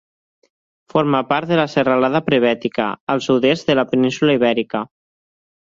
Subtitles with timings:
[0.93, 4.85] Forma part de la Serralada Prebètica, al sud-est de la península Ibèrica.